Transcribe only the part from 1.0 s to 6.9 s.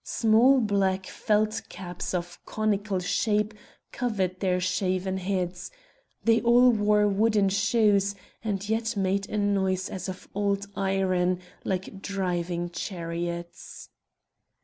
felt caps of conical shape covered their shaven heads; they all